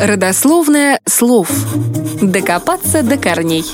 Родословное 0.00 1.00
слов. 1.06 1.50
Докопаться 2.22 3.02
до 3.02 3.16
корней. 3.16 3.64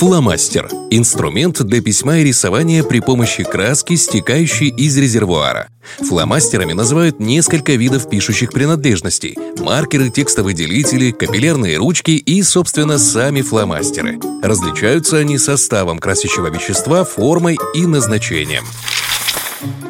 Фломастер– 0.00 0.70
инструмент 0.90 1.62
для 1.62 1.82
письма 1.82 2.20
и 2.20 2.24
рисования 2.24 2.82
при 2.82 3.00
помощи 3.00 3.44
краски, 3.44 3.96
стекающей 3.96 4.68
из 4.68 4.96
резервуара. 4.96 5.68
Фломастерами 5.98 6.72
называют 6.72 7.20
несколько 7.20 7.72
видов 7.72 8.08
пишущих 8.08 8.50
принадлежностей– 8.50 9.36
маркеры, 9.58 10.08
текстовые 10.08 10.54
делители, 10.54 11.10
капиллярные 11.10 11.76
ручки 11.76 12.12
и, 12.12 12.42
собственно, 12.42 12.96
сами 12.98 13.42
фломастеры. 13.42 14.18
Различаются 14.42 15.18
они 15.18 15.36
составом 15.36 15.98
красящего 15.98 16.46
вещества, 16.46 17.04
формой 17.04 17.58
и 17.74 17.84
назначением. 17.84 18.64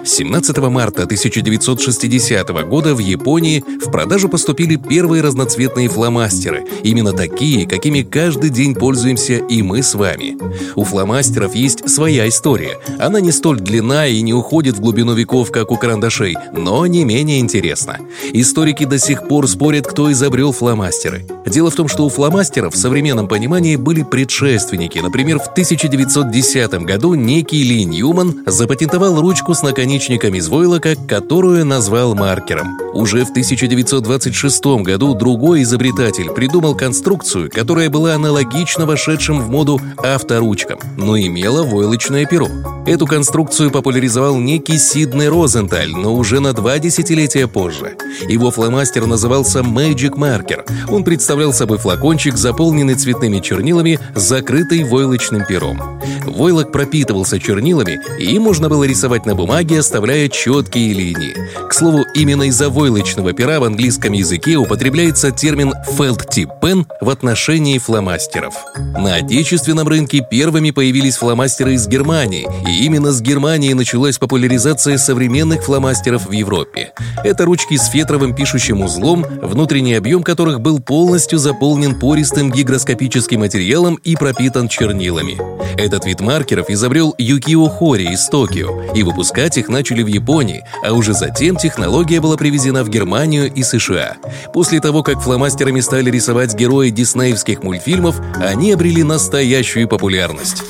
17 0.05 0.57
марта 0.59 1.05
1960 1.05 2.49
года 2.67 2.95
в 2.95 2.99
Японии 2.99 3.63
в 3.81 3.91
продажу 3.91 4.29
поступили 4.29 4.77
первые 4.77 5.23
разноцветные 5.23 5.89
фломастеры, 5.89 6.65
именно 6.83 7.13
такие, 7.13 7.67
какими 7.67 8.03
каждый 8.03 8.51
день 8.51 8.75
пользуемся 8.75 9.35
и 9.35 9.63
мы 9.63 9.83
с 9.83 9.95
вами. 9.95 10.37
У 10.75 10.85
фломастеров 10.85 11.55
есть 11.55 11.89
своя 11.89 12.29
история. 12.29 12.79
Она 12.99 13.21
не 13.21 13.31
столь 13.31 13.61
длинна 13.61 14.09
и 14.09 14.21
не 14.23 14.35
уходит 14.35 14.77
в 14.77 14.81
глубину 14.81 15.15
веков, 15.15 15.53
как 15.53 15.71
у 15.71 15.77
карандашей, 15.77 16.37
но 16.53 16.87
не 16.87 17.05
менее 17.05 17.39
интересна. 17.41 17.99
Историки 18.33 18.85
до 18.85 18.99
сих 18.99 19.29
пор 19.29 19.47
спорят, 19.49 19.87
кто 19.87 20.11
изобрел 20.11 20.53
фломастеры. 20.53 21.27
Дело 21.47 21.71
в 21.71 21.75
том, 21.75 21.89
что 21.89 22.05
у 22.05 22.09
фломастеров 22.09 22.75
в 22.75 22.79
современном 22.79 23.29
понимании 23.29 23.77
были 23.77 24.03
предшественники. 24.03 24.99
Например, 24.99 25.39
в 25.39 25.49
1910 25.49 26.73
году 26.85 27.15
некий 27.15 27.63
Ли 27.63 27.85
Ньюман 27.85 28.43
запатентовал 28.47 29.21
ручку 29.21 29.55
с 29.61 29.63
наконечником 29.63 30.35
из 30.35 30.49
войлока, 30.49 30.97
которую 30.97 31.67
назвал 31.67 32.15
маркером. 32.15 32.79
Уже 32.95 33.27
в 33.27 33.31
1926 33.31 34.65
году 34.83 35.15
другой 35.15 35.63
изобретатель 35.63 36.31
придумал 36.31 36.75
конструкцию, 36.75 37.51
которая 37.51 37.91
была 37.91 38.15
аналогична 38.15 38.87
вошедшим 38.87 39.39
в 39.39 39.51
моду 39.51 39.79
авторучкам, 39.99 40.79
но 40.97 41.19
имела 41.19 41.63
войлочное 41.63 42.25
перо. 42.25 42.49
Эту 42.87 43.07
конструкцию 43.07 43.71
популяризовал 43.71 44.39
некий 44.39 44.77
Сиднey 44.77 45.29
Розенталь, 45.29 45.91
но 45.91 46.15
уже 46.15 46.41
на 46.41 46.55
два 46.55 46.79
десятилетия 46.79 47.47
позже. 47.47 47.97
Его 48.29 48.51
фломастер 48.51 49.07
назывался 49.07 49.61
Magic 49.61 50.15
Marker. 50.15 50.65
Он 50.89 51.05
представлял 51.05 51.53
собой 51.53 51.77
флакончик, 51.77 52.37
заполненный 52.37 52.95
цветными 52.95 53.41
чернилами, 53.41 54.01
закрытый 54.15 54.85
войлочным 54.85 55.45
пером. 55.45 56.01
Войлок 56.31 56.71
пропитывался 56.71 57.41
чернилами, 57.41 58.01
и 58.19 58.37
им 58.37 58.43
можно 58.43 58.69
было 58.69 58.85
рисовать 58.85 59.27
на 59.27 59.35
бумаге, 59.35 59.81
оставляя 59.81 60.29
четкие 60.29 60.93
линии. 60.93 61.35
К 61.69 61.75
слову, 61.75 62.05
именно 62.15 62.45
из-за 62.45 62.71
войлочного 62.71 63.33
пера 63.33 63.59
в 63.59 63.65
английском 63.65 64.13
языке 64.13 64.57
употребляется 64.57 65.33
термин 65.33 65.73
felt 65.99 66.29
tip 66.33 66.49
pen 66.63 66.87
в 67.01 67.11
отношении 67.11 67.79
фломастеров. 67.79 68.55
На 68.77 69.17
отечественном 69.17 69.89
рынке 69.89 70.25
первыми 70.29 70.71
появились 70.71 71.17
фломастеры 71.17 71.75
из 71.75 71.89
Германии, 71.89 72.47
и 72.67 72.85
именно 72.85 73.11
с 73.11 73.21
Германии 73.21 73.73
началась 73.73 74.19
популяризация 74.19 74.99
современных 74.99 75.65
фломастеров 75.65 76.29
в 76.29 76.33
Европе. 76.33 76.93
Это 77.25 77.45
ручки 77.45 77.77
с 77.77 77.89
фетровым 77.89 78.35
пишущим 78.37 78.83
узлом, 78.83 79.27
внутренний 79.43 79.95
объем 79.95 80.23
которых 80.23 80.61
был 80.61 80.79
полностью 80.79 81.39
заполнен 81.39 81.99
пористым 81.99 82.53
гигроскопическим 82.53 83.41
материалом 83.41 83.97
и 83.97 84.15
пропитан 84.15 84.69
чернилами. 84.69 85.39
Этот 85.77 86.05
вид 86.05 86.20
маркеров 86.21 86.71
изобрел 86.71 87.15
Юкио 87.19 87.69
Хори 87.69 88.13
из 88.13 88.27
Токио, 88.29 88.93
и 88.95 89.03
выпускать 89.03 89.59
их 89.59 89.69
начали 89.69 90.03
в 90.03 90.07
Японии, 90.07 90.65
а 90.85 90.93
уже 90.93 91.15
затем 91.15 91.57
технология 91.57 92.21
была 92.21 92.37
привезена 92.37 92.85
в 92.85 92.89
Германию 92.89 93.53
и 93.53 93.63
США. 93.63 94.17
После 94.53 94.81
того, 94.81 95.03
как 95.03 95.21
фломастерами 95.21 95.81
стали 95.81 96.11
рисовать 96.11 96.55
герои 96.55 96.91
диснеевских 96.91 97.63
мультфильмов, 97.63 98.21
они 98.41 98.73
обрели 98.73 99.03
настоящую 99.03 99.89
популярность. 99.89 100.63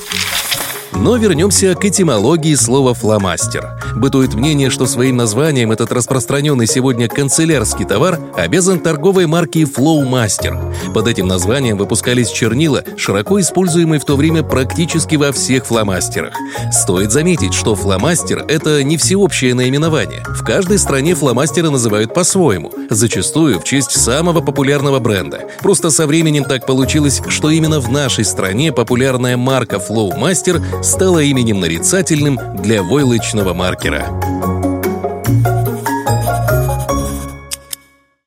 Но 1.01 1.15
вернемся 1.15 1.73
к 1.73 1.83
этимологии 1.83 2.53
слова 2.53 2.93
«фломастер». 2.93 3.71
Бытует 3.95 4.35
мнение, 4.35 4.69
что 4.69 4.85
своим 4.85 5.17
названием 5.17 5.71
этот 5.71 5.91
распространенный 5.91 6.67
сегодня 6.67 7.07
канцелярский 7.07 7.85
товар 7.85 8.19
обязан 8.37 8.79
торговой 8.79 9.25
марке 9.25 9.63
Flowmaster. 9.63 10.93
Под 10.93 11.07
этим 11.07 11.27
названием 11.27 11.77
выпускались 11.77 12.29
чернила, 12.29 12.83
широко 12.97 13.41
используемые 13.41 13.99
в 13.99 14.05
то 14.05 14.15
время 14.15 14.43
практически 14.43 15.15
во 15.15 15.31
всех 15.31 15.65
фломастерах. 15.65 16.35
Стоит 16.71 17.11
заметить, 17.11 17.55
что 17.55 17.75
фломастер— 17.75 18.45
это 18.47 18.83
не 18.83 18.97
всеобщее 18.97 19.55
наименование. 19.55 20.23
В 20.27 20.43
каждой 20.43 20.77
стране 20.77 21.15
фломастеры 21.15 21.71
называют 21.71 22.13
по-своему, 22.13 22.71
зачастую 22.91 23.59
в 23.59 23.63
честь 23.63 23.91
самого 23.91 24.41
популярного 24.41 24.99
бренда. 24.99 25.45
Просто 25.61 25.89
со 25.89 26.05
временем 26.05 26.43
так 26.43 26.67
получилось, 26.67 27.23
что 27.27 27.49
именно 27.49 27.79
в 27.79 27.89
нашей 27.89 28.23
стране 28.23 28.71
популярная 28.71 29.35
марка 29.35 29.77
Flowmaster 29.77 30.61
стало 30.91 31.19
именем 31.19 31.61
нарицательным 31.61 32.37
для 32.61 32.83
войлочного 32.83 33.53
маркера. 33.53 34.09